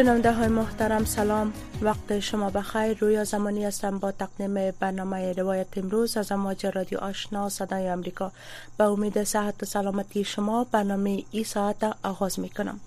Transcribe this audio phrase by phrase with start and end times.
[0.00, 1.52] شنونده های محترم سلام.
[1.82, 2.98] وقت شما بخیر.
[2.98, 8.32] رویا زمانی هستم با تقدیم برنامه روایت امروز از امواج رادیو آشنا صدای امریکا
[8.78, 12.80] به امید صحت و سلامتی شما برنامه ای ساعت آغاز می کنم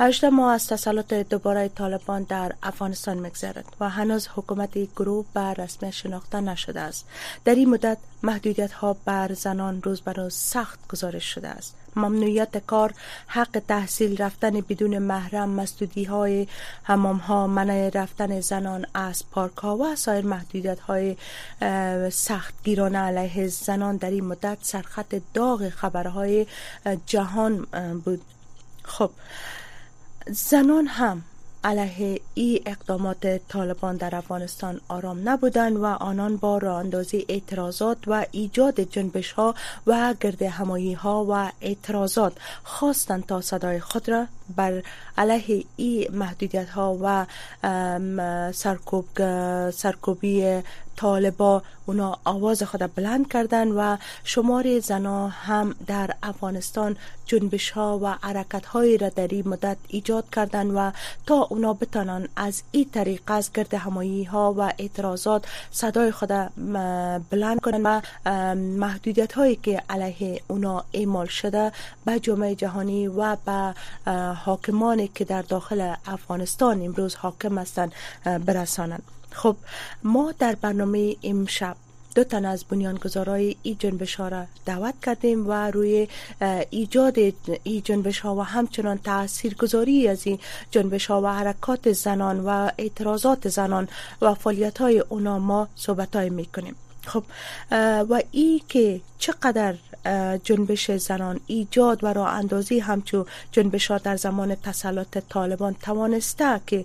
[0.00, 5.92] 18 ماه از تسلط دوباره طالبان در افغانستان میگذرد و هنوز حکومت گروه بر رسمی
[5.92, 7.06] شناخته نشده است.
[7.44, 11.74] در این مدت محدودیت ها بر زنان روز به روز سخت گزارش شده است.
[11.96, 12.94] ممنوعیت کار
[13.26, 16.46] حق تحصیل رفتن بدون محرم مسدودی های
[16.84, 21.16] همام ها منع رفتن زنان از پارک ها و سایر محدودیت های
[22.10, 26.46] سخت گیرانه علیه زنان در این مدت سرخط داغ خبرهای
[27.06, 27.64] جهان
[28.04, 28.22] بود.
[28.84, 29.10] خب
[30.30, 31.22] زنان هم
[31.64, 38.26] علیه ای اقدامات طالبان در افغانستان آرام نبودند و آنان با راه اندازی اعتراضات و
[38.30, 39.54] ایجاد جنبش ها
[39.86, 42.32] و گرد همایی ها و اعتراضات
[42.64, 44.26] خواستند تا صدای خود را
[44.56, 44.82] بر
[45.18, 47.26] علیه ای محدودیت ها و
[48.52, 49.06] سرکوب
[49.70, 50.62] سرکوبی
[50.98, 56.96] طالبا اونا آواز خود بلند کردن و شمار زنا هم در افغانستان
[57.26, 60.90] جنبش ها و حرکت هایی را در این مدت ایجاد کردن و
[61.26, 66.28] تا اونا بتانن از این طریق از گرد همایی ها و اعتراضات صدای خود
[67.30, 68.00] بلند کنن و
[68.54, 71.72] محدودیت هایی که علیه اونا اعمال شده
[72.04, 73.74] به جامعه جهانی و به
[74.44, 77.92] حاکمانی که در داخل افغانستان امروز حاکم هستند
[78.24, 79.02] برسانند.
[79.30, 79.56] خب
[80.02, 81.76] ما در برنامه امشب
[82.14, 86.08] دو تن از بنیانگذارای ای جنبش ها را دعوت کردیم و روی
[86.70, 87.18] ایجاد
[87.62, 90.38] ای جنبش ها و همچنان تاثیرگذاری از این
[90.70, 93.88] جنبش ها و حرکات زنان و اعتراضات زنان
[94.22, 96.74] و فعالیت های اونا ما صحبت های می‌کنیم.
[97.08, 97.24] خب
[98.10, 99.74] و ای که چقدر
[100.44, 106.84] جنبش زنان ایجاد و راه اندازی همچون جنبش ها در زمان تسلط طالبان توانسته که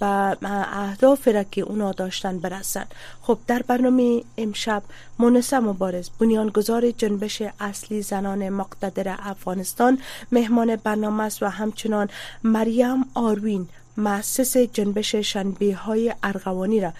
[0.00, 0.36] به
[0.72, 2.84] اهداف را که اونا داشتن برسن.
[3.22, 4.82] خب در برنامه امشب
[5.18, 9.98] مونسه مبارز بنیانگذار جنبش اصلی زنان مقتدر افغانستان
[10.32, 12.08] مهمان برنامه است و همچنان
[12.44, 16.92] مریم آروین مؤسس جنبش شنبه های ارغوانی را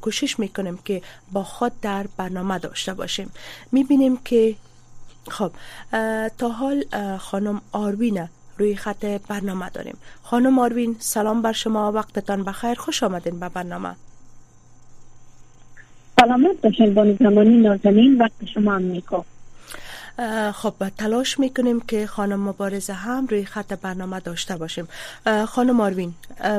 [0.00, 3.30] کوشش می‌کنیم که با خود در برنامه داشته باشیم.
[3.72, 4.54] می‌بینیم که
[5.28, 5.52] خب
[6.38, 6.84] تا حال
[7.18, 8.28] خانم آروین
[8.58, 9.96] روی خط برنامه داریم.
[10.22, 12.74] خانم آروین سلام بر شما وقتتان بخیر.
[12.74, 13.96] خوش آمدین به برنامه.
[16.20, 18.82] سلامت باشین بانی زمانی نازنین وقت شما هم
[20.52, 24.88] خب تلاش می‌کنیم که خانم مبارزه هم روی خط برنامه داشته باشیم.
[25.48, 26.14] خانم آروین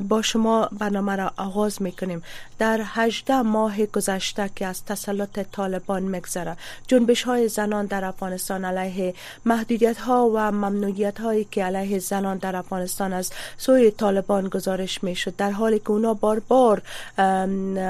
[0.09, 2.23] با شما برنامه را آغاز می‌کنیم.
[2.59, 6.57] در 18 ماه گذشته که از تسلط طالبان مگذره
[6.87, 9.13] جنبش های زنان در افغانستان علیه
[9.45, 15.35] محدودیت ها و ممنوعیت هایی که علیه زنان در افغانستان از سوی طالبان گزارش می‌شد.
[15.35, 16.81] در حالی که اونا بار بار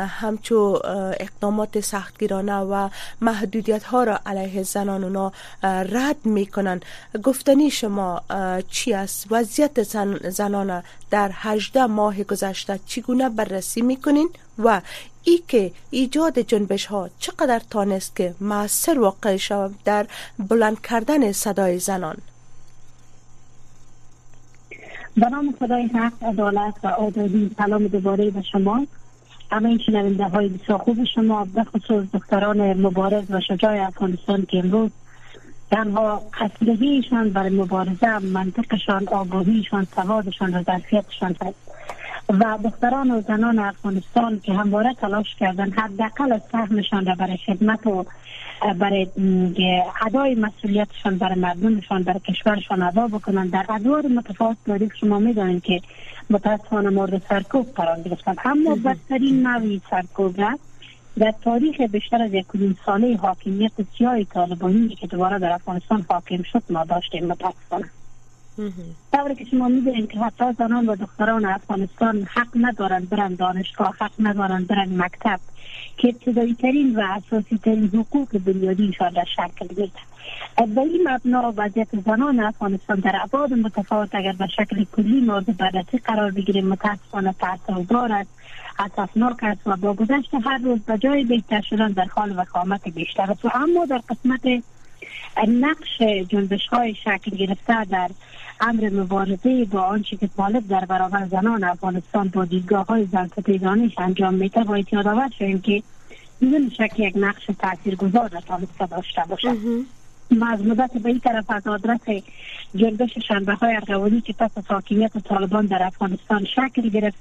[0.08, 0.80] همچو
[1.20, 2.90] اقدامات سختگیرانه و
[3.22, 5.32] محدودیت ها را علیه زنان اونا
[5.64, 6.80] رد می‌کنن
[7.24, 8.22] گفتنی شما
[8.70, 9.84] چی است؟ وضعیت
[10.30, 14.30] زنان در 18 ماه گذشته چگونه بررسی می‌کنین؟
[14.60, 14.82] و
[15.24, 20.06] ای که ایجاد جنبش ها چقدر تانست که موثر واقع شود در
[20.40, 22.18] بلند کردن صدای زنان.
[25.18, 28.88] به نام خدای حق عدالت و آزادی سلام دوباره به شما.
[29.52, 34.60] همه این شنونده های بسیار خوب شما به خصوص دختران مبارز و شجاع افغانستان که
[34.60, 34.92] امروز
[35.72, 41.75] تنها اصلهیشان برای مبارزه منطقشان آگاهیشان سوادشان و ظرفیتشان هست.
[42.30, 47.88] و دختران و زنان افغانستان که همواره تلاش کردن حداقل از سهمشان را برای خدمت
[47.88, 48.06] و
[48.80, 49.08] برای
[50.06, 53.48] ادای مسئولیتشان برای مردمشان برای کشورشان ادا بکنن.
[53.48, 55.82] در ادوار متفاوت تاریخ شما می‌دانید که
[56.30, 58.36] متاسفانه مورد سرکوب قرار گرفتن.
[58.46, 60.36] اما بدترین نوعی سرکوب
[61.20, 62.46] در تاریخ بیشتر از یک
[62.86, 67.90] ساله حاکمیت سیاه طالبانی که دوباره در افغانستان حاکم شد ما داشتیم متاسفانه
[69.12, 74.12] طوری که شما می‌دونید که حتی زنان و دختران افغانستان حق ندارند برن دانشگاه حق
[74.20, 75.40] ندارند برن مکتب.
[75.98, 80.00] که ابتدایی ترین و اساسی ترین حقوق بنیادی در شکل گرفته
[80.76, 85.98] به این مبنا وضعیت زنان افغانستان در ابعاد متفاوت اگر به شکل کلی مورد بررسی
[85.98, 88.30] قرار بگیره متاسفانه تاثیرگذار است
[88.80, 93.32] اساسناک است و با گذشت هر روز به جای بهتر شدن در حال وخامت بیشتر
[93.32, 93.46] است.
[93.46, 94.64] و اما در قسمت
[95.48, 98.10] نقش جنبش های شکل گرفته در
[98.62, 103.30] امر مبارزه با آنچه که طالب در برابر زنان افغانستان با دیدگاه های زن
[103.98, 105.84] انجام میده باید یادآور شویم که
[106.42, 109.58] بدون شک یک نقش تاثیرگذار در طالب داشته باشد.
[110.32, 112.00] مدت به این طرف از آدرس
[112.76, 117.18] جنبش شنبه های ارغوانی که پس از حاکمیت طالبان در افغانستان شکل گرفت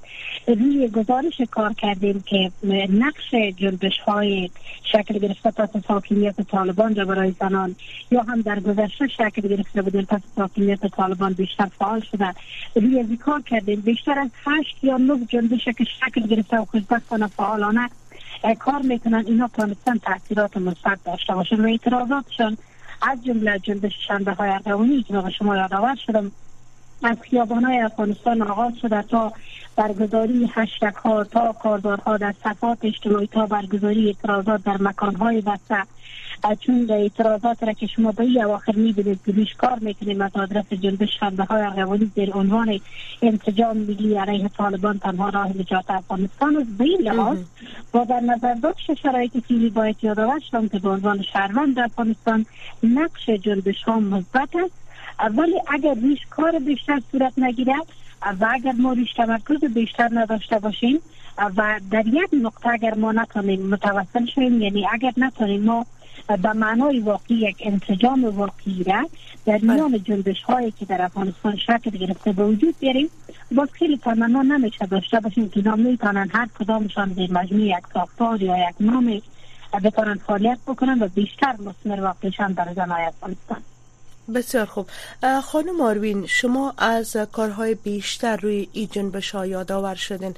[0.47, 2.51] روی گزارش کار کردیم که
[2.89, 4.49] نقش جنبش های
[4.83, 7.75] شکل گرفته پس از حاکمیت طالبان را برای زنان
[8.11, 12.33] یا هم در گذشته شکل گرفته بودن پس از حاکمیت طالبان بیشتر فعال شده.
[12.75, 13.81] روی از کار کردیم.
[13.81, 17.89] بیشتر از هشت یا نه جنبش که شکل گرفته و خوشبختانه فعالانه
[18.59, 22.57] کار می‌کنن اینا تانستن تاثیرات مثبت داشته باشن و اعتراضاتشان
[23.07, 26.31] از جمله جنبش شنبه های ارغوانی که به شما یادآور شدم
[27.03, 29.33] از خیابان های افغانستان آغاز شده تا
[29.75, 35.83] برگزاری هشتک ها تا کاردارها در صفات اجتماعی تا برگزاری اعتراضات در مکان های بسته.
[36.59, 41.19] چون اعتراضات را که شما به این اواخر می‌بینید که کار می‌کنیم از آدرس جنبش
[41.19, 42.79] شنبه های ارغوانی در عنوان
[43.21, 46.69] انتجام ملی علیه طالبان تنها راه نجات افغانستان است.
[46.77, 47.37] به این لحاظ
[47.91, 52.45] با در نظر داشت شرایط فیلی باید یادآور شدم که به عنوان شهروند افغانستان
[52.83, 54.85] نقش جنبش ها مثبت است.
[55.37, 57.85] ولی اگر ریش کار بیشتر صورت نگیرد
[58.39, 60.99] و اگر ما ریش تمرکز بیشتر نداشته باشیم
[61.37, 65.85] و در یک نقطه اگر ما نتونیم متوسل شویم یعنی اگر نتونیم ما
[66.27, 69.09] به معنای واقعی یک انتجام واقعی را
[69.45, 73.09] در میان جنبش هایی که در افغانستان شکل گرفته به وجود بیاریم
[73.51, 78.41] باز خیلی تمنا نمیشه داشته باشیم که نام می‌تونن هر کدامشان در مجموع یک ساختار
[78.41, 79.21] یا یک نام
[79.83, 83.57] بتانن فعالیت بکنن و بیشتر مسمر واقعیشان در زنای افغانستان.
[84.33, 84.89] بسیار خوب.
[85.43, 90.35] خانم آروین شما از کارهای بیشتر روی ای جنبش ها یادآور شدین.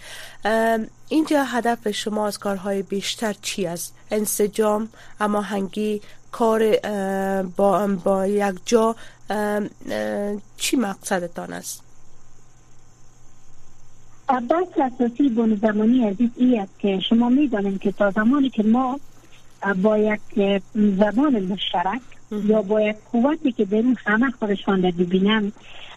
[1.10, 4.90] اینجا هدف شما از کارهای بیشتر چی است؟ انسجام
[5.20, 6.02] اما هنگی
[6.32, 6.78] کار
[7.58, 8.96] با, با یک جا
[10.58, 11.84] چی مقصدتان است؟
[14.28, 19.00] بحث اساسی بون زمانی عزیز ای است که شما می‌دانید که تا زمانی که ما
[19.84, 20.22] با یک
[20.76, 22.02] زبان مشترک
[22.32, 25.52] یا با یک قوتی که در اون همه خودشان را ببینن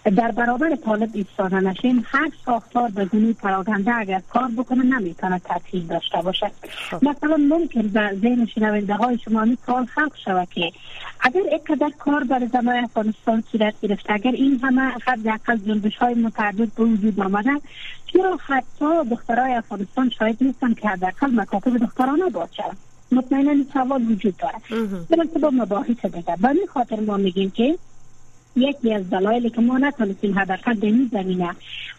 [0.05, 5.83] در برابر طالب ایستاده نشیم هر ساختار به گونه پراگنده اگر کار بکنه نمی‌تونه تاثیر
[5.83, 6.51] داشته باشه
[6.91, 7.05] خب.
[7.05, 10.73] مثلا ممکن به ذهن شنونده های شما می سوال خلق شود که
[11.21, 16.69] اگر اینقدر کار بر زمان افغانستان صورت گرفته اگر این همه حداقل جنبش های متعدد
[16.77, 17.61] به وجود آمده
[18.07, 22.65] چرا حتی دخترای افغانستان شاید نیستن که حداقل مکاتب دخترانه باشه
[23.13, 24.59] مطمئنا این سوال وجود داره.
[25.11, 26.37] بلکه با مباحث دیگر.
[26.43, 27.79] به این خاطر ما میگیم که
[28.57, 31.51] یکی از دلایلی که ما نتونستیم حداقل در این زمینه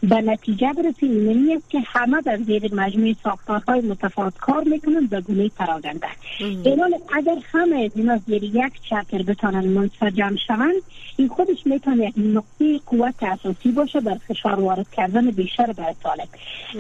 [0.04, 5.22] به نتیجه برسیم اینمی است که همه در زیر مجموعه ساختارهای متفاوت کار می‌کنن به
[5.22, 6.08] گونه پراگنده
[6.40, 10.82] اینال اگر همه از اینا زیر یک چتر بتانن منسجم شوند
[11.18, 16.28] این خودش می‌تونه یک نقطه قوت اساسی باشه بر فشار وارد کردن بیشتر بر طالب.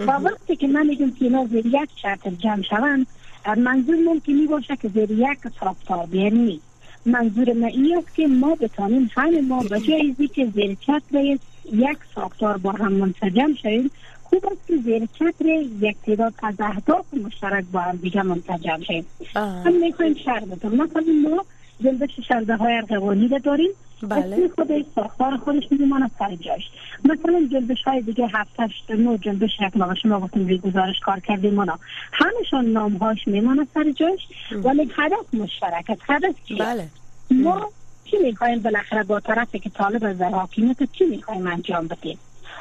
[0.08, 3.08] و وقتی که من میگم که اینا زیر یک چتر جمع شوند
[3.48, 6.60] منظور ممکنی باشه که زیر یک ساختار بیانی
[7.06, 11.38] منظور ما این است که ما بتانیم همه ما به جایزی که زیر چتر
[11.74, 13.92] یک ساختار با هم منسجم شویم
[14.24, 15.46] خوب است که زیر چتر
[15.82, 19.06] یک تعداد از اهداف مشترک با هم دیگه منسجم شویم.
[19.36, 21.46] هم می‌خوایم شهر بتون مثلا ما
[21.84, 23.70] جنبش شرده های ارغوانی داریم.
[24.10, 24.50] بله.
[24.56, 26.62] خودش ساختار خودش میماند سر جاش.
[27.06, 31.20] مثلا جنبش های دیگه هفت هشت نو جنبش یک ما شما گفتیم روی گزارش کار
[31.20, 31.80] کردیم اونا.
[32.12, 34.20] همشان نام هاش میماند سر جاش
[34.64, 36.88] ولی هدف مشترک هدف چیه؟ بله.
[37.32, 37.70] ما
[38.06, 42.18] چی می‌خوایم بالاخره با طرفی که طالب از حاکمیت چی می‌خوایم انجام بدیم؟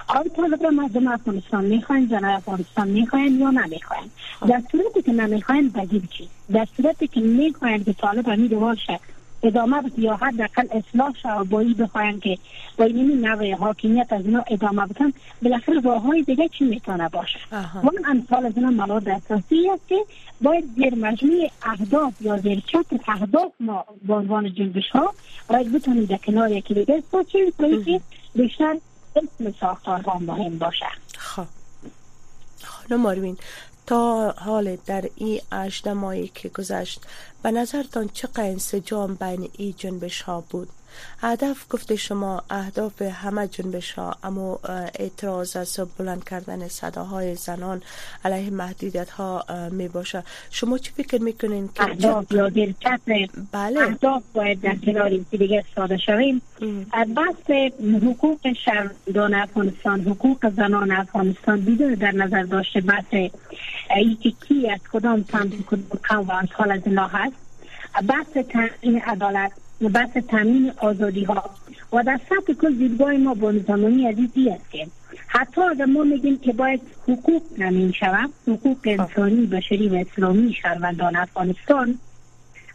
[0.08, 4.10] آیا طالب را مردم افغانستان می‌خواین زنای افغانستان می‌خواین یا نمی‌خواین؟
[4.48, 9.00] در صورتی که نمی‌خواین بگید چی؟ در صورتی که می‌خواین که طالب امید شه
[9.42, 12.38] ادامه بده یا حداقل اصلاح شه و با بخواین که
[12.76, 17.38] با این نوع حاکمیت از اینا ادامه بدن بالاخره راه های دیگه چی می‌تونه باشه؟
[17.52, 20.04] و اون امثال از اینا موارد اساسی است که
[20.40, 25.14] باید زیر مجموع اهداف یا زیر چتر اهداف ما به عنوان جنبش ها
[25.48, 27.52] باید بتونیم در کنار یکی دیگه باشیم
[27.84, 28.00] که
[28.34, 28.76] بیشتر
[29.16, 30.86] اسم ساختارها مهم باشه.
[31.18, 31.46] خب.
[32.62, 33.36] خانم ماروین
[33.86, 37.00] تا حال در این اجد ماهی که گذشت
[37.42, 40.68] به نظرتان چقدر انسجام بین این جنبش ها بود؟
[41.20, 44.60] هدف گفته شما اهداف همه جنبش ها اما
[44.98, 47.82] اعتراض از بلند کردن صداهای زنان
[48.24, 52.50] علیه محدودیت ها می باشه شما چی فکر می‌کنین که اهداف یا
[53.52, 53.80] بله.
[53.80, 56.42] اهداف باید در کنار دیگه ساده شویم.
[57.16, 57.70] بحث
[58.02, 63.14] حقوق شهروندان افغانستان حقوق زنان افغانستان بدون در نظر داشته بحث
[63.96, 66.80] ای که کی از کدام سمت کدام قوم حال از
[67.12, 67.36] هست.
[68.08, 69.52] بحث تامین عدالت.
[69.88, 71.50] بحث تامین آزادی ها
[71.92, 74.86] و در سطح کل دیدگاه ما با نظامانی عزیزی است که
[75.26, 81.16] حتی اگر ما میگیم که باید حقوق تامین شود حقوق انسانی بشری و اسلامی شهروندان
[81.16, 81.98] افغانستان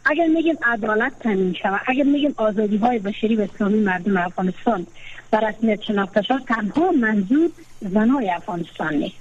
[0.04, 4.86] اگر میگیم عدالت تامین شود اگر میگیم آزادی های بشری و اسلامی مردم افغانستان
[5.30, 9.16] بر رسمیت شناخته شد تنها منظور زنای افغانستان نیست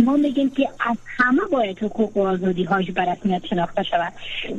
[0.00, 4.12] ما میگیم که از همه باید حقوق و آزادی هاش به شناخته شود.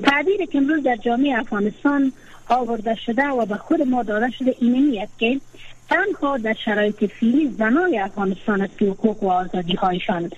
[0.03, 2.11] تعبیر که امروز در جامعه افغانستان
[2.49, 5.39] آورده شده و به خود ما داده شده اینمی است که
[5.89, 10.31] تنها در شرایط فیلی زنای افغانستان است که حقوق و آزادی هایشان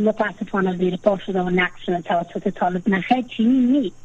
[0.00, 3.96] متاسفانه زیر پا شده و نقص شده توسط طالب نخیر چینی نیست.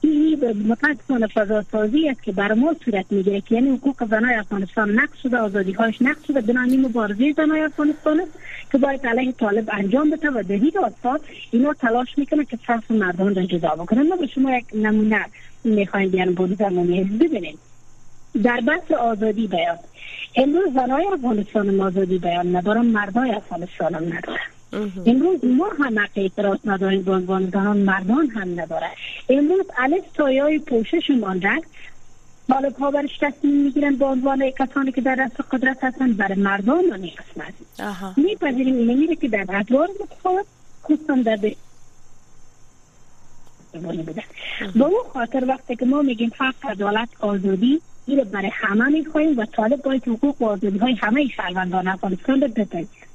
[0.00, 0.36] اینی
[0.68, 5.18] متاسفانه فضا سازی است که بر ما صورت می‌گیره که یعنی حقوق زنای افغانستان نقص
[5.22, 8.32] شده آزادی هایش نقص شده بنابراین مبارزه زنای افغانستان است
[8.72, 11.20] که باید علیه طالب انجام بده و در هیچ آستان
[11.50, 15.24] اینا تلاش می‌کنه که صف مردم را جدا بکنه ما به شما یک نمونه
[15.64, 17.58] می‌خوایم بیان بود زمانی ببینید.
[18.42, 19.78] در بحث آزادی بیان.
[20.36, 24.52] امروز زنای افغانستان آزادی بیان ندارن مردای افغانستان هم ندارن.
[25.06, 28.90] امروز ما هم حق اعتراض نداریم به عنوان زنان مردان هم نداره
[29.28, 31.50] امروز الف تایای پوشش مانده
[32.48, 36.84] طالب ها برش تصمیم می‌گیرن به عنوان کسانی که در دست قدرت هستن برای مردان
[36.84, 37.54] و قسمت
[38.16, 40.46] میپذیریم اینه میره که در ادوار متفاوت
[40.84, 41.36] خصوصا در
[43.72, 44.24] بوده
[44.74, 47.80] به اون خاطر وقتی که ما میگیم حق عدالت آزادی
[48.16, 52.48] این برای همه می‌خواهیم و طالب باید حقوق و آزادی های همه شهروندان افغانستان رو
[52.48, 53.08] بپذیرد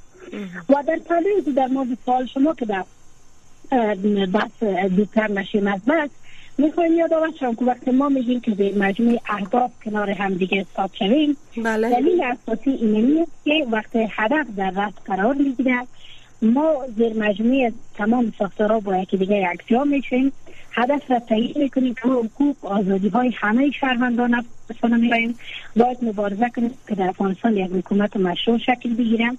[0.70, 2.84] و در طالب در مورد سوال شما که در
[4.34, 4.64] بحث
[4.96, 6.10] دوتر نشیم از بس
[6.58, 10.92] می‌خوایم یاد شما که وقتی ما میگیم که به مجموعه اهداف کنار هم دیگه حساب
[11.00, 11.90] شویم بله.
[11.90, 15.88] دلیل اساسی اینه که وقتی هدف در رفت قرار می‌گیره
[16.42, 20.32] ما زیر مجموعه تمام ساختارها با یکی دیگه یک جا میشیم.
[20.72, 21.94] هدف را تعیین می‌کنیم.
[21.94, 25.36] که حقوق آزادی های همه شهروندان افغانستان میریم
[25.76, 29.38] باید مبارزه کنیم که در افغانستان یک حکومت مشروع شکل بگیرم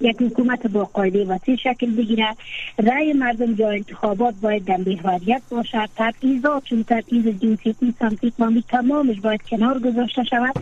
[0.00, 2.36] یک حکومت با قاعده وسیع شکل بگیره.
[2.78, 5.88] رای مردم جای انتخابات باید در محوریت باشد.
[5.96, 10.54] تبعیضات چون تبعیض جنسیتی سمتی اسلامی تمامش باید کنار گذاشته شود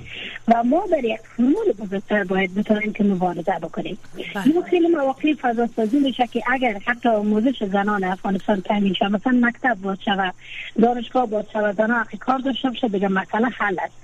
[0.49, 3.99] و ما در یک فرمول بزرگتر باید بتوانیم که مبارزه بکنیم.
[4.35, 4.47] بله.
[4.47, 9.39] این خیلی مواقع فضا سازی میشه که اگر حتی آموزش زنان افغانستان تامین شود مثلا
[9.43, 10.35] مکتب باز شود
[10.83, 13.95] دانشگاه باز شود زنان کار داشته باشه بگم مسئله حل است.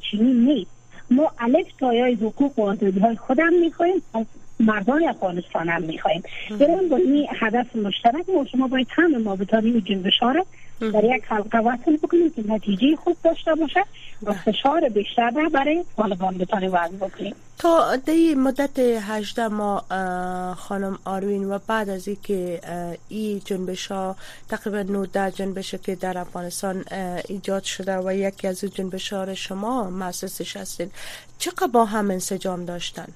[0.00, 0.79] چینی نیست
[1.10, 4.26] ما الف تایای حقوق و آزادی های خودم می‌خوایم از
[4.60, 5.82] مردان افغانستان هم.
[5.82, 6.22] می‌خوایم
[6.60, 10.22] برای با این هدف مشترک ما شما باید همه ما بتانیم جنبش
[10.80, 13.84] در یک حلقه وصل بکنیم که نتیجه خوب داشته باشه
[14.22, 17.34] و فشار بیشتر برای طالبان بتانه وضع بکنیم.
[17.58, 19.84] تا دی مدت 18 ما
[20.54, 22.60] خانم آروین و بعد از اینکه
[23.08, 24.16] این جنبش ها
[24.48, 26.84] تقریبا 19 جنبش که در افغانستان
[27.28, 30.90] ایجاد شده و یکی از جنبش ها شما مؤسسش هستین.
[31.38, 33.08] چقدر با هم انسجام داشتن؟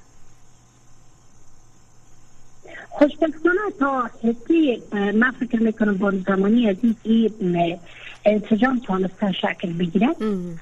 [2.99, 7.79] خوشبختانه تا حسی من فکر می‌کنم با زمانی از این
[8.25, 10.09] انسجام تانسته شکل بگیره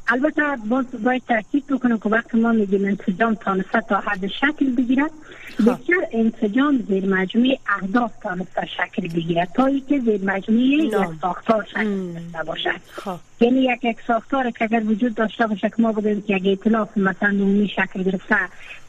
[0.08, 5.02] البته باز باید تاکید بکنم که وقتی ما میگیم انسجام تانسته تا حد شکل بگیره
[5.02, 5.12] خب.
[5.58, 9.48] بسیار انسجام زیر مجموعه اهداف تانسته شکل بگیره.
[9.54, 12.80] تا که زیر مجموعه یک ساختار شکل داشته باشد.
[12.92, 13.16] خب.
[13.40, 16.96] یعنی یک یک ساختار که اگر وجود داشته باشه که ما بودیم که یک اطلاف
[16.96, 18.36] مثلا نومی شکل گرفته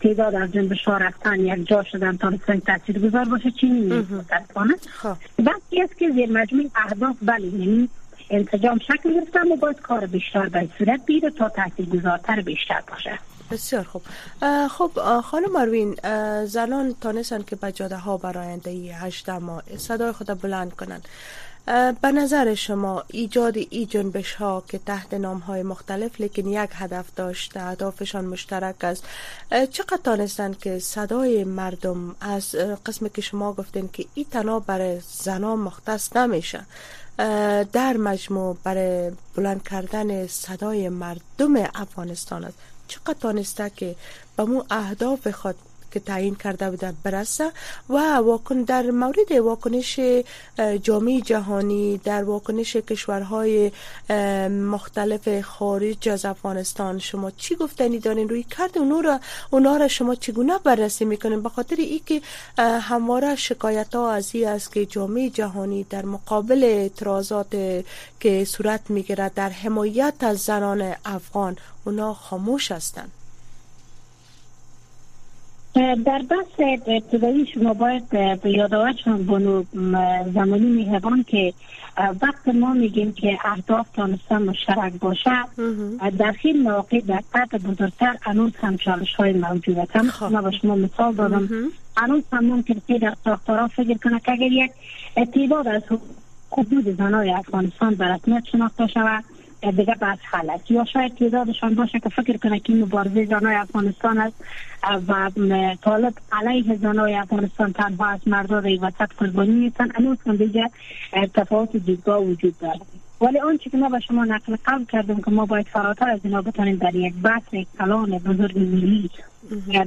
[0.02, 2.32] تعداد از جنب شاه رفتن یک جا شدن تا
[2.66, 5.16] تاثیر گذار باشه چینی نیست خب.
[5.40, 7.90] وقتی است که زیر مجموعه اهداف بله یعنی
[8.30, 13.20] انتجام شکل گرفته اما باید کار بیشتر به صورت بیره تا تاثیر گذارتر بیشتر باشه.
[13.54, 14.02] بسیار خوب.
[14.68, 15.96] خب خانم مروین
[16.46, 21.08] زنان تانستن که به جاده ها براینده ای هشته ماه صدای خود بلند کنند.
[22.02, 27.06] به نظر شما ایجاد ای جنبش ها که تحت نام های مختلف لیکن یک هدف
[27.16, 29.04] داشته اهدافشان مشترک است
[29.72, 32.56] چقدر تانستن که صدای مردم از
[32.86, 36.66] قسم که شما گفتین که ای تنها برای زنان مختص نمیشه
[37.74, 42.58] در مجموع برای بلند کردن صدای مردم افغانستان است.
[42.88, 43.96] چقدر تانسته که
[44.38, 45.56] به مو اهداف خود
[45.94, 47.52] که تعیین کرده بوده برسه
[47.90, 50.00] و واکن در مورد واکنش
[50.84, 53.72] جامعه جهانی در واکنش کشورهای
[54.50, 57.00] مختلف خارج از افغانستان.
[57.00, 59.20] شما چی گفتنی دارین روی کرد؟ اونا را
[59.52, 62.22] اونا را شما چگونه بررسی می‌کنین؟ به خاطر ای که
[62.58, 67.52] همواره شکایت ها از است که جامعه جهانی در مقابل اعتراضات
[68.20, 73.12] که صورت می‌گیرد در حمایت از زنان افغان اونا خاموش هستند.
[75.76, 78.10] در بحث ابتدایی شما باید
[78.42, 79.64] به یادآورشان بانو
[80.34, 81.54] زمانی میهبان که
[81.98, 85.32] وقت ما میگیم که اهداف تانستن مشترک باشه
[86.18, 90.10] در خیلی مواقع در قطع بزرگتر انوز هم چالش های موجود هم.
[90.10, 90.26] خب.
[90.26, 91.50] ما با شما مثال دادم
[91.98, 94.72] انوز هم ممکن که در ساختارا فکر کنه که اگر یک
[95.16, 95.82] تعداد از
[96.52, 99.24] حدود زنای افغانستان به رسمیت شناخته شود
[99.72, 99.96] دیگه
[100.32, 104.36] حل است یا شاید تعدادشان باشه که فکر کنه که مبارزه زنای افغانستان است
[105.08, 105.32] و
[105.82, 109.88] طالب علیه زنای افغانستان تنها از مردان وسط قربانی نیستن.
[109.96, 110.70] انوز هم دیگه
[111.34, 112.80] تفاوت دیدگاه وجود داره.
[113.22, 116.42] ولی آنچه که ما به شما نقل قبل کردیم که ما باید فراتر از اینا
[116.42, 119.10] بتانیم در یک بحث یک کلان بزرگ ملی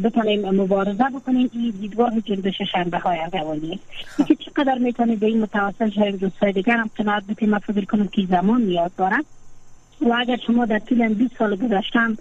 [0.04, 1.50] بتانیم مبارزه بکنیم.
[1.52, 3.80] این دیدگاه جنبش شنبه های اولی
[4.28, 8.08] که چقدر می‌تونیم به این متوسل شاید دوستای دیگر هم قناعت بکنیم ما فکر کنم
[8.08, 9.24] که زمان نیاز دارد
[10.00, 12.16] و اگر شما در طول 20 سال گذشتم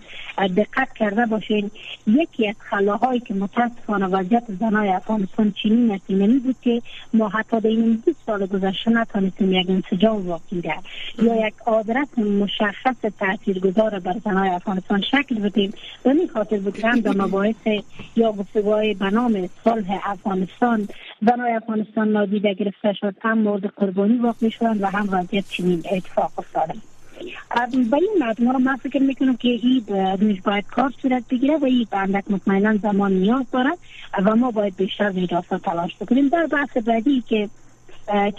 [0.57, 1.71] دقت کرده باشین
[2.07, 6.81] یکی از خلاهایی که متاسفانه وضعیت زنای افغانستان چنین است این بود که
[7.13, 10.77] ما حتی در این 20 سال گذشته نتانستیم یک انسجام واقعی در
[11.21, 15.73] یا یک آدرس مشخص تاثیرگذار بر زنای افغانستان شکل بدیم
[16.05, 17.67] و می خاطر بود که هم در مباحث
[18.15, 20.87] یا گفتگوهای به نام صلح افغانستان
[21.21, 26.31] زنای افغانستان نادیده گرفته شد هم مورد قربانی واقع شدند و هم وضعیت چنین اتفاق
[26.37, 26.94] افتاده.
[27.91, 29.83] به این مردم من فکر می‌کنم که این
[30.21, 33.77] روش باید کار صورت بگیره و این اندک مطمئنا زمان نیاز دارد
[34.25, 36.27] و ما باید بیشتر ویراست تلاش بکنیم.
[36.27, 37.49] در بحث بعدی که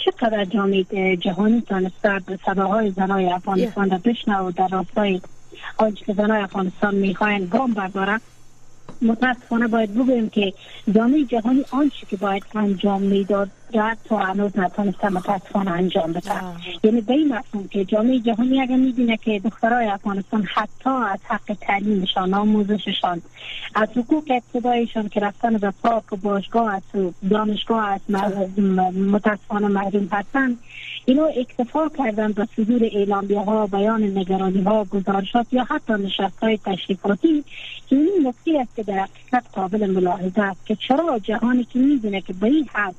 [0.04, 5.20] چقدر جامعه جهانی تانسته صداهای زنای افغانستان را بشنه و در راستای
[5.76, 8.20] آنچه که زنای افغانستان می‌خواین گام بردارن
[9.02, 10.52] متاسفانه باید بگویم که
[10.94, 13.50] جامعه جهانی آنچه که باید انجام می‌داد
[14.08, 16.30] تا هنوز نتانسته متاسفانه انجام بده
[16.82, 21.56] یعنی به این مفهوم که جامعه جهانی اگر می‌دونه که دخترای افغانستان حتی از حق
[21.60, 23.22] تعلیمشان آموزششان
[23.74, 28.10] از حقوق ابتدایشان که رفتن به پاک و باشگاه و دانشگاه است
[28.96, 30.58] متاسفانه محروم هستند
[31.04, 36.58] اینو اکتفا کردن به صدور اعلامیه ها بیان نگرانی ها گزارشات یا حتی نشست های
[36.64, 37.44] تشریفاتی
[37.88, 42.20] که این نکته است که در حقیقت قابل ملاحظه است که چرا جهانی که می‌دونه
[42.20, 42.94] که به این حد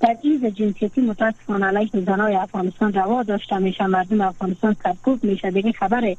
[0.00, 5.50] تبعیض جنسیتی متاسفانه علیه زنای افغانستان روا داشته میشه مردم افغانستان سرکوب میشه.
[5.50, 6.16] دیگه خبر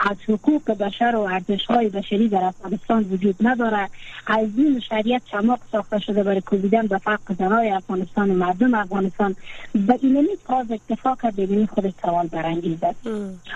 [0.00, 3.88] از حقوق بشر و ارزش های بشری در افغانستان وجود نداره.
[4.26, 9.36] از این شریعت چماق ساخته شده برای کوبیدن به فقر زنای افغانستان و مردم افغانستان.
[9.74, 13.06] به اینمی کاز اکتفا کرد ببینی خود سوال برانگیز است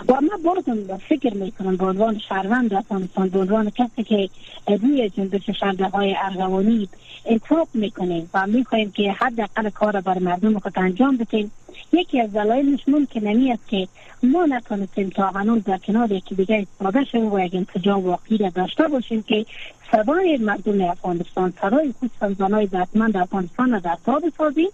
[0.08, 4.28] و من بازم فکر می‌کنم به عنوان شهروند افغانستان به عنوان کسی که
[4.68, 6.88] روی جنبش شرده های ارغوانی
[7.26, 11.52] انتخاب می‌کنیم و می‌خواهیم که حداقل کار بر مردم خود انجام بدیم
[11.92, 13.88] یکی از دلایلش ممکن است که
[14.22, 18.48] ما نتونستیم تا هنوز در کنار یکی دیگه استفاده شویم و یک انسجام واقعی را
[18.48, 19.46] داشته باشیم که
[19.92, 24.68] صدای مردم افغانستان صدای خصوصا زنای ضرورتمند افغانستان را در تا بسازیم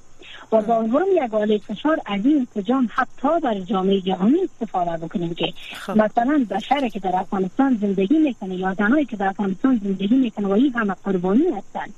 [0.53, 5.35] و با عنوان یک آله فشار از این انسجام حتی در جامعه جهانی استفاده بکنیم
[5.35, 5.93] که خب.
[5.93, 10.53] مثلا بشری که در افغانستان زندگی می‌کنه یا زنایی که در افغانستان زندگی می‌کنه و
[10.53, 11.95] این همه قربانی هستند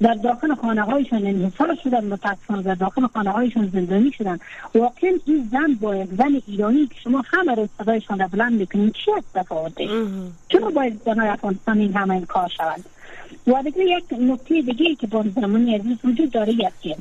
[0.00, 4.38] در داخل خانه هایشان انحصار شدن متاسفانه در داخل خانه هایشان زندانی شدن
[4.74, 8.90] واقعا این زن با یک زن ایرانی که شما همه روز صدایشان را بلند می‌کنین
[8.90, 9.88] چی از تفاوتش
[10.48, 12.84] چرا باید زنهای افغانستان این همه این کار شوند
[13.46, 16.96] و دیگه یک نکته دیگه که با زمانی عزیز وجود داره که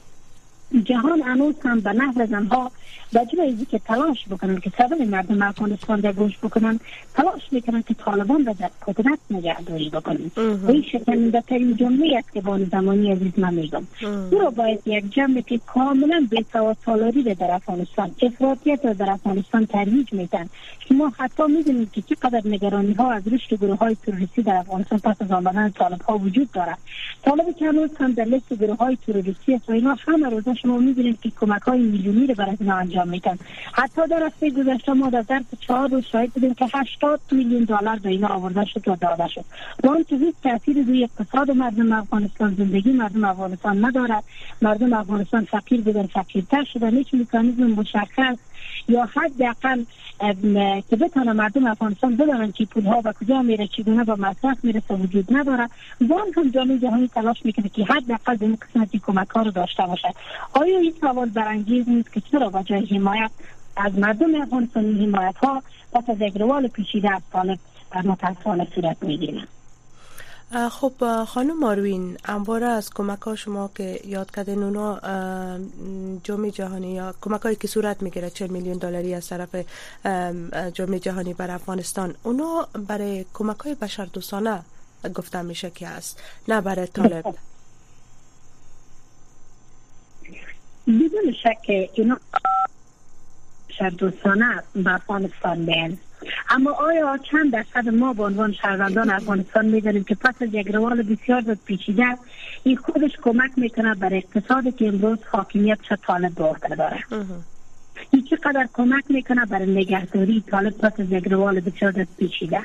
[0.83, 2.71] جهان هنوز هم به نحو زنها
[3.13, 6.79] به جای که تلاش بکنن که صدای مردم افغانستان را گوش بکنن
[7.13, 10.31] تلاش می‌کنن که طالبان را در قدرت نگهداری بکنن.
[10.37, 13.83] و این شکننده ترین جمله است که بان زمانی عزیز من میگم.
[14.31, 19.09] او را باید یک جمعه که کاملا بیسواد سالاری را در افغانستان افراطیت را در
[19.11, 23.95] افغانستان ترویج میتن که ما حتی می‌دونیم که چقدر نگرانی ها از رشد گروه های
[24.05, 26.77] تروریستی در افغانستان پس از آمدن طالب ها وجود دارد.
[27.25, 30.77] طالب که هنوز هم در لیست گروه های تروریستی است و اینا همه روزه شما
[30.77, 33.37] می‌بینید که کمک های میلیونی رو برای اینا انجام میدن.
[33.73, 37.99] حتی در هفته گذشته ما در ظرف چهار روز شاهد بودیم که 80 میلیون دلار
[37.99, 39.45] به اینا آورده شد و داده شد.
[39.83, 44.23] و که هیچ تاثیر روی اقتصاد مردم افغانستان زندگی مردم افغانستان ندارد.
[44.61, 46.97] مردم افغانستان فقیر بودن فقیرتر شدن.
[46.97, 48.37] هیچ مکانیزم مشخص
[48.87, 49.83] یا حداقل
[50.89, 54.95] که بتانه مردم افغانستان بدانند که پول ها و کجا میره چگونه به مصرف می‌رسه
[54.95, 55.69] وجود نداره.
[56.01, 60.13] وان هم جامعه جهانی تلاش می‌کنه که حداقل به قسمتی کمک ها رو داشته باشه.
[60.53, 63.31] آیا این سوال برانگیز نیست که چرا با جای حمایت
[63.77, 67.59] از مردم افغانستان حمایت ها پس از اگروال پیچیده از طالب
[68.05, 69.47] متاسفانه صورت می‌گیرند
[70.55, 74.99] خب خانم ماروین انباره از کمک ها شما که یاد کردین اونا
[76.23, 79.55] جامعه جهانی یا کمک هایی که صورت می‌گیره 40 میلیون دلاری از طرف
[80.73, 84.63] جامعه جهانی بر افغانستان اونا برای کمک های بشر دوستانه
[85.15, 87.35] گفته میشه که است نه برای طالب.
[90.87, 92.19] بدون شک اینا
[93.69, 95.97] بشر دوستانه به افغانستان بین.
[96.49, 101.01] اما آیا چند درصد ما به عنوان شهروندان افغانستان می‌دانیم که پس از یک روال
[101.01, 102.17] بسیار پیچیده
[102.63, 107.03] این خودش کمک می‌کنه بر اقتصادی که امروز حاکمیت طالب به داره
[108.11, 112.61] این چقدر کمک می‌کنه برای نگهداری طالب پس از یک روال بسیار پیچیده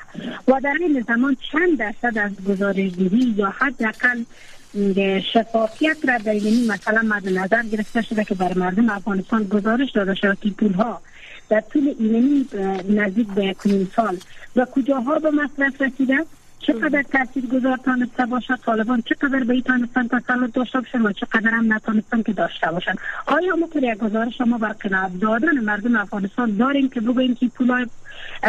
[0.49, 4.23] و در این زمان چند درصد از گزارشگیری یا حداقل
[5.33, 6.33] شفافیت را در
[6.68, 11.01] مثلا مد نظر گرفته شده که بر مردم افغانستان گزارش داده شده که پول ها
[11.50, 12.46] در طول اینمی
[12.88, 14.18] نزدیک به کنیم سال.
[14.56, 16.24] و کجاها به مصرف رسیده؟
[16.58, 21.50] چقدر تاثیر گذار تانسته باشد طالبان؟ چقدر به این تانستن تسلط داشته باشن و چقدر
[21.50, 22.94] هم نتانستن که داشته باشن؟
[23.26, 27.86] آیا ما یک گزارش ما بر قناعت دادن مردم افغانستان داریم که بگوییم که پولای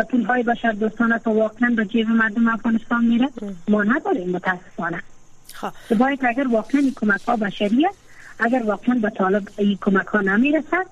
[0.10, 3.30] پولهای بشر دوستانه تا واقعا به جیب مردم افغانستان میره؟
[3.68, 5.04] ما نداریم متاسفانه.
[5.54, 5.98] خب.
[5.98, 7.90] باید اگر واقعا این کمک ها بشریه
[8.40, 10.86] اگر واقعا به طالب این کمک ها نمی‌رسد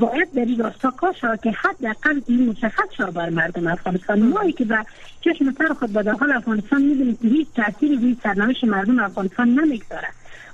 [0.00, 4.22] باید در این راستا کار شود که حداقل این مشخص شود بر مردم افغانستان.
[4.22, 4.78] مایی که به
[5.20, 10.08] چشم سر خود به داخل افغانستان می‌دونیم که هیچ تاثیری روی سرنوشت مردم افغانستان نمی‌گذاره.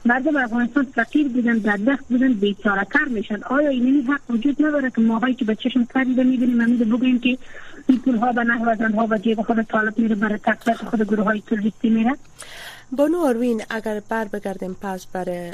[0.04, 3.42] مردم افغانستان فقیر بودن بدبخت بودن بیچاره تر میشن.
[3.42, 7.38] آیا این حق وجود نداره که ماهایی که به چشم سر می‌بینیم همین بگوییم که
[7.86, 11.40] این پولها به نحو ها و جیب خود طالب میره برای تقویت خود گروه های
[11.40, 12.16] تروریستی میره؟
[12.92, 15.52] بانو آروین اگر بر بگردیم پس برای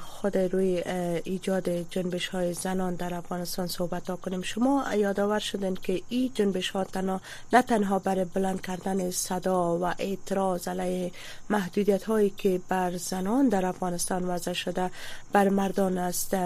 [0.00, 0.82] خود روی
[1.24, 4.42] ایجاد جنبش های زنان در افغانستان صحبت ها کنیم.
[4.42, 7.20] شما یادآور شدن که این جنبش ها تنها
[7.52, 11.12] نه تنها برای بلند کردن صدا و اعتراض علیه
[11.50, 14.90] محدودیت هایی که بر زنان در افغانستان وضع شده
[15.32, 16.36] بر مردان است.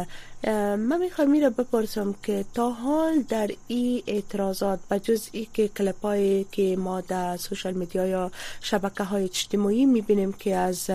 [0.47, 6.77] من می‌خوام میره بپرسم که تا حال در این اعتراضات بجز ای که کلپایی که
[6.77, 10.91] ما در سوشال میدیا یا شبکه های اجتماعی می‌بینیم که از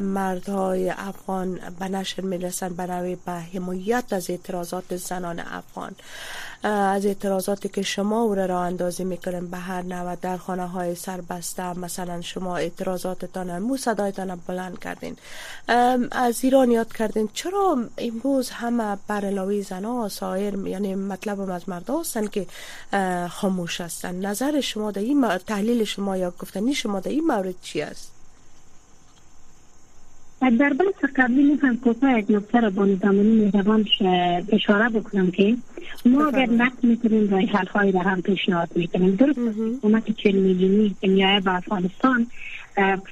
[0.00, 5.92] مردهای افغان به نشر می‌رسن به به حمایت از اعتراضات زنان افغان.
[6.62, 11.78] از اعتراضاتی که شما او را اندازی می‌کنیم به هر نوع در خانه های سربسته
[11.78, 15.16] مثلا شما اعتراضاتتان مو صدایتان بلند کردین.
[16.10, 17.28] از ایران یاد کردین.
[17.34, 22.46] چرا امروز همه بر علاوه زنا سایر یعنی مطلب از مرد هستن که
[23.30, 27.82] خاموش هستن؟ نظر شما در این تحلیل شما یا گفتنی شما در این مورد چی
[27.82, 28.17] است؟
[30.40, 33.86] در بحث قبلی می‌خوام کوتاه یک نکته را با نظامانی مهربان
[34.48, 35.56] اشاره بکنم که
[36.06, 39.10] ما اگر نقد می‌کنیم رای حل را هم پیشنهاد می‌کنیم.
[39.10, 39.38] درست
[39.82, 42.26] کمک چل میلیونی میایه به افغانستان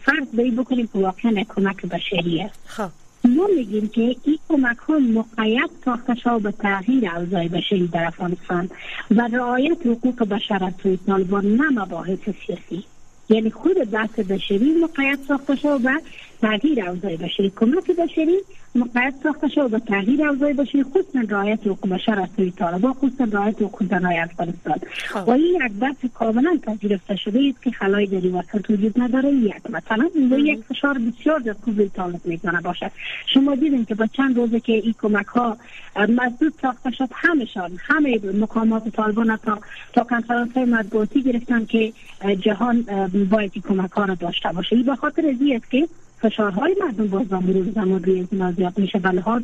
[0.04, 2.50] فرض به بکنیم که واقعا کمک بشریه.
[2.66, 2.88] خب.
[3.24, 8.70] ما میگیم که این کمک ها مقید ساخته شد به تغییر اوضاع بشری در افغانستان
[9.10, 12.84] و رعایت حقوق بشر از سوی طالبان نه مباحث سیاسی.
[13.28, 16.00] یعنی خود بحث بشری مقید ساخته شد و
[16.42, 17.52] تغییر اوضاع بشری.
[17.56, 18.38] کمک بشری
[18.76, 23.24] مقید ساخته شد و تغییر اوضاع بشری خصوصا رعایت حقوق بشر از سوی طالبان خصوصا
[23.24, 24.78] رعایت حقوق زنای افغانستان.
[25.08, 25.28] خب.
[25.28, 29.32] و این یک بحث کاملا پذیرفته شده است که خلای در وسط وجود نداره.
[29.32, 32.90] یک مثلا این یک فشار بسیار در کوبل طالب می‌تونه باشد
[33.34, 35.56] شما دیدین که با چند روزه که این کمک ها
[35.96, 39.58] مزدود ساخته شد همشان همه مقامات طالبان تا
[39.92, 41.92] تا کنفرانس های مطبوعاتی گرفتن که
[42.40, 42.82] جهان
[43.30, 44.76] باید کمک ها را داشته باشه.
[44.76, 45.88] این به خاطر از است که
[46.22, 48.26] فشارهای مردم باز با مرور زمان روی
[48.56, 48.98] زیاد میشه.
[48.98, 49.42] به لحاظ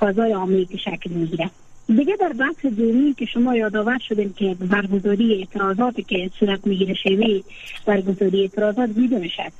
[0.00, 1.50] فضای عامه که شکل می‌گیره.
[1.86, 7.44] دیگه در بحث دومی که شما یادآور شدین که برگزاری اعتراضاتی که صورت می‌گیره شوی
[7.86, 9.52] برگزاری اعتراضات دیده شد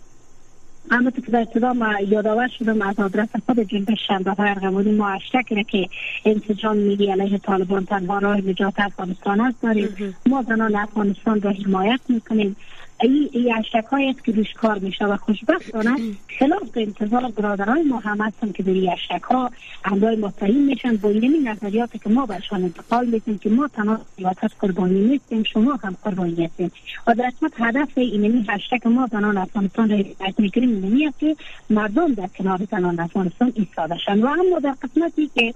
[0.90, 5.08] اما که در ابتدا ما یادآور شدم از آدرس خود جنبش شنبه های ارغوانی ما
[5.08, 5.88] اشتک که
[6.24, 10.14] انسجام میلی علیه طالبان تنها راه نجات افغانستان است داریم.
[10.26, 12.56] ما زنان افغانستان را حمایت می‌کنیم.
[13.02, 15.96] این ای اشتک است که روش کار میشه و خوشبختانه
[16.38, 19.50] خلاف انتظار برادرای ما هم هستن که در این اشتک ها
[19.84, 20.96] همراه متهم میشن.
[20.96, 25.78] با این نظریاتی که ما برشان انتقال میتیم که ما تنها وطن قربانی نیستیم شما
[25.82, 26.72] هم قربانی هستیم.
[27.06, 31.36] و در اصمت هدف اینمی هشتک ما زنان افغانستان را حمایت می‌کنیم اینمی است که
[31.70, 34.20] مردم در کنار زنان افغانستان ایستاده شن.
[34.20, 35.54] و اما در قسمتی که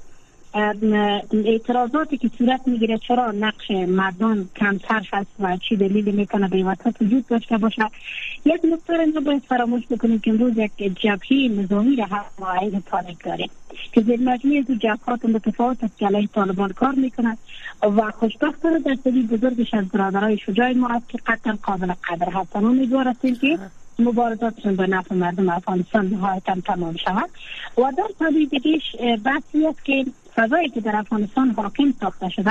[1.44, 7.02] اعتراضاتی که صورت می‌گیره چرا نقش مردان کمتر هست و چی دلیل می‌کنه به وسط
[7.02, 7.82] وجود داشته باشه
[8.44, 13.16] یک نکته رو باید فراموش بکنیم که امروز یک جبهه نظامی را هم معاهد طالب
[13.24, 13.50] داریم.
[13.92, 17.38] که زیر مجموعه از جبهات متفاوت از که طالبان کار می‌کنند
[17.82, 23.34] و خوشبختانه درصدی بزرگش از برادرای شجاع ما که قطعا قابل قدر هستن امیدوار هستیم
[23.34, 23.58] که
[23.98, 27.30] مبارزاتشون به نفع مردم افغانستان نهایتا تمام شود.
[27.78, 30.06] و در طبیعی دیگهش بحثی است که
[30.36, 32.50] فضایی که در افغانستان حاکم ساخته شده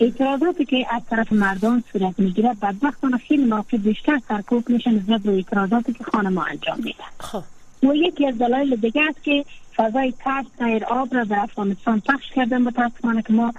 [0.00, 5.32] اعتراضاتی که از طرف مردم صورت می‌گیره بدبختانه خیلی موقع بیشتر سرکوب میشه نسبت به
[5.32, 7.42] اعتراضاتی که خانه ما انجام میده خب.
[7.82, 9.44] و یکی از دلایل دیگه است که
[9.76, 13.52] فضای ترس غیر آب را در افغانستان پخش کردن متاسفانه که ما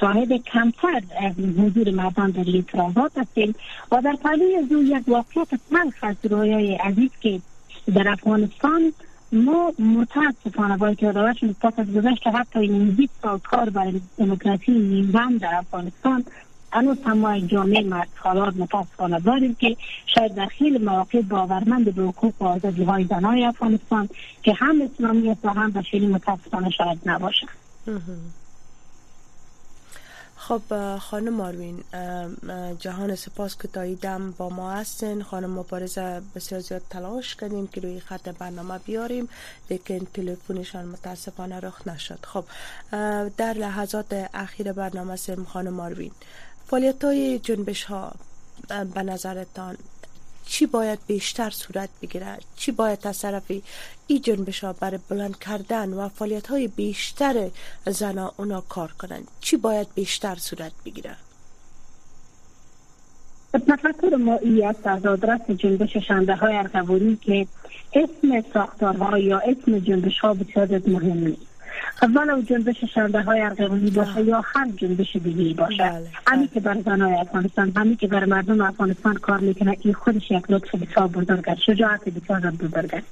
[0.00, 1.00] شاهد کمتر
[1.58, 3.54] حضور مردان در اعتراضات هستیم
[3.92, 7.40] و در پهلوی از یک واقعیت تلخ از رویای عزیز که
[7.94, 8.92] در افغانستان
[9.32, 14.72] ما متاسفانه باید که روشن پس از گذشت حتی این 20 سال کار برای دموکراسی
[14.72, 16.24] نیمبند در افغانستان
[16.72, 22.34] هنوز ما جامعه مرد خالات متاسفانه داریم که شاید در خیلی مواقع باورمند به حقوق
[22.40, 24.08] و آزادی های زنای افغانستان
[24.42, 27.48] که هم اسلامی است و هم بشری متاسفانه شاید نباشد
[30.36, 31.84] خب خانم ماروین
[32.78, 35.22] جهان سپاس که تا دم با ما هستین.
[35.22, 39.28] خانم مبارزه بسیار زیاد تلاش کردیم که روی خط برنامه بیاریم
[39.70, 42.18] لیکن تلفنشان متاسفانه رخ نشد.
[42.22, 42.44] خب
[43.36, 46.12] در لحظات اخیر برنامه سیم خانم ماروین.
[46.70, 48.12] فعالیت های جنبش ها
[48.94, 49.76] به نظرتان
[50.46, 53.42] چی باید بیشتر صورت بگیره؟ چی باید از طرف
[54.06, 57.50] این جنبش ها برای بلند کردن و فعالیت های بیشتر
[57.86, 61.16] زنا اونا کار کنند چی باید بیشتر صورت بگیره؟
[63.52, 66.64] تفکر ما ای است از آدرس جنبش شنده های
[67.16, 67.46] که
[67.92, 71.49] اسم ساختارها یا اسم جنبش ها بسیار مهم نیست.
[72.02, 75.76] ولو جنبش شنبه های ارغوانی باشه یا هر جنبش دیگه باشه.
[75.76, 76.06] بله.
[76.26, 80.44] همین که بر زنای افغانستان همین که بر مردم افغانستان کار می‌کنه این خودش یک
[80.48, 83.06] لطف بسیار بزرگ است شجاعت بسیار بزرگ است.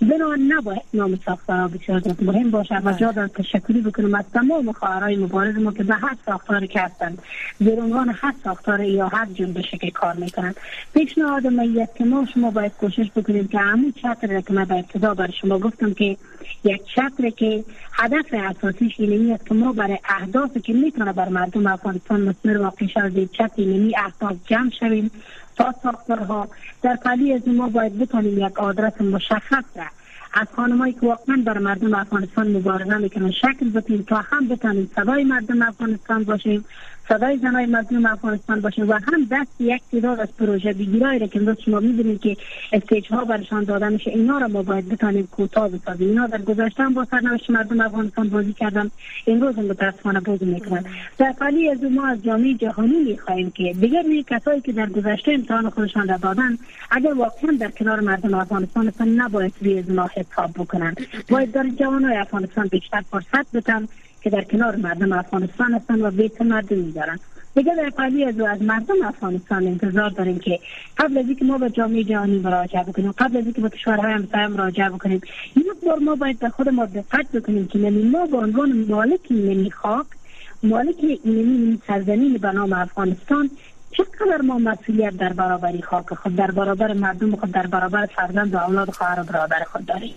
[0.00, 5.16] بنا نباید نام ساختار بسیار مهم باشه و جا در تشکری بکنم از تمام خواهرای
[5.16, 7.22] مبارز ما که به هر ساختاری که هستند
[7.58, 10.56] زیر عنوان هر ساختار یا هر جنبشی که کار می‌کنند.
[10.94, 15.14] پیشنهاد من که ما شما باید کوشش بکنیم که همون چتر که من به ابتدا
[15.14, 16.16] بر شما گفتم که
[16.64, 21.66] یک چتر که هدف اساسیش اینمی است که ما برای اهدافی که می‌تونه بر مردم
[21.66, 25.10] افغانستان مثمر واقع شود چت اینمی اهداف جمع شویم
[25.56, 26.48] تا ساختارها
[26.82, 29.84] در پلی از ما باید بتانیم یک آدرس مشخص را
[30.34, 35.24] از خانمایی که واقعا بر مردم افغانستان مبارزه می‌کنن شکل بتیم تا هم بتانیم صدای
[35.24, 36.64] مردم افغانستان باشیم.
[37.08, 41.38] صدای زنای مظلوم افغانستان باشه و هم دست یک تعداد از پروژه بگیرایی را که
[41.38, 42.36] امروز شما می‌بینید که
[42.72, 46.08] استیج ها برشان داده میشه اینا را ما باید بتانیم کوتاه بسازیم.
[46.08, 48.90] اینا در هم با سرنوشت مردم افغانستان بازی کردن
[49.26, 50.84] امروز متاسفانه بازی می‌کنن
[51.18, 55.70] در پلی از ما از جامعه جهانی می‌خواهیم که دیگر کسایی که در گذشته امتحان
[55.70, 56.58] خودشان را دادن
[56.90, 60.94] اگر واقعا در کنار مردم افغانستان نباید روی از حساب بکنن
[61.28, 63.88] باید در جوانای افغانستان بیشتر فرصت بدن.
[64.24, 67.18] که در کنار مردم افغانستان هستند و بیت مردمی دارن
[67.54, 70.58] دیگه در قبلی از از مردم افغانستان انتظار داریم که
[70.98, 74.46] قبل از اینکه ما به جامعه جهانی مراجعه بکنیم قبل از اینکه به کشورهای همسایه
[74.46, 75.20] مراجعه بکنیم
[75.56, 79.20] یک بار ما باید به خود ما دقت بکنیم که نمی ما به عنوان مالک
[79.30, 80.06] نمی خاک
[80.62, 83.50] مالک نمی سرزمین به نام افغانستان
[83.96, 88.56] چقدر ما مسئولیت در برابری خاک خود در برابر مردم خود در برابر فرزند و
[88.56, 90.14] اولاد خواهر و برادر خود داریم.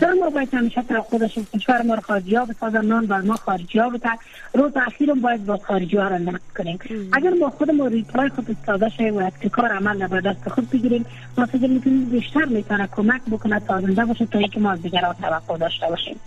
[0.00, 3.78] چرا ما باید همیشه خودش کشور ما رو خارجی ها بسازن نان بر ما خارجی
[3.78, 4.16] ها بتن
[4.54, 6.78] روز اخیرم باید با خارجی ها را نقد کنیم.
[7.12, 11.06] اگر ما خود ما ریپلای خود استاده شویم و کار عمل نباید دست خود بگیریم.
[11.38, 15.58] ما فکر می‌کنیم بیشتر می‌تونه کمک بکنه سازنده باشه تا اینکه ما از دیگران توقع
[15.58, 16.20] داشته باشیم.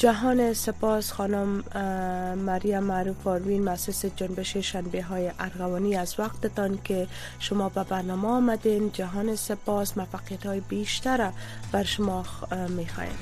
[0.00, 1.64] جهان سپاس خانم
[2.36, 7.06] مریم معروف آروین مسیس جنبش شنبه های ارغوانی از وقتتان که
[7.38, 8.90] شما به برنامه آمدین.
[8.92, 11.32] جهان سپاس مفقیت های بیشتر
[11.72, 12.24] بر شما
[12.68, 13.18] می‌خوایم.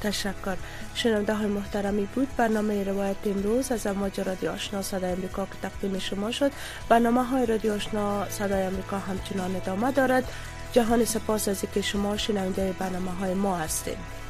[0.00, 0.56] تشکر.
[0.94, 5.98] شنونده های محترمی بود برنامه روایت امروز از امواج رادیو آشنا صدای امریکا که تقدیم
[5.98, 6.52] شما شد.
[6.88, 10.24] برنامه های رادیو آشنا صدای امریکا همچنان ادامه دارد.
[10.72, 14.21] جهان سپاس از که شما شنونده برنامه های ما هستید